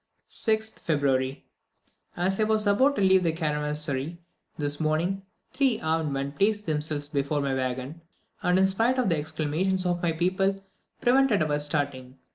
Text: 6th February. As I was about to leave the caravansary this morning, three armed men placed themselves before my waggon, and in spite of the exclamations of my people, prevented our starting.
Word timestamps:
6th 0.31 0.79
February. 0.79 1.45
As 2.17 2.39
I 2.39 2.43
was 2.45 2.65
about 2.65 2.95
to 2.95 3.03
leave 3.03 3.21
the 3.21 3.31
caravansary 3.31 4.17
this 4.57 4.79
morning, 4.79 5.21
three 5.53 5.79
armed 5.79 6.11
men 6.11 6.31
placed 6.31 6.65
themselves 6.65 7.07
before 7.07 7.39
my 7.39 7.53
waggon, 7.53 8.01
and 8.41 8.57
in 8.57 8.65
spite 8.65 8.97
of 8.97 9.09
the 9.09 9.17
exclamations 9.17 9.85
of 9.85 10.01
my 10.01 10.11
people, 10.11 10.63
prevented 11.01 11.43
our 11.43 11.59
starting. 11.59 12.17